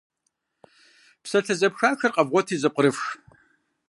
Псалъэ 1.21 1.53
зэпхахэр 1.59 2.11
къэвгъуэти 2.15 2.61
зэпкърыфх. 2.61 3.05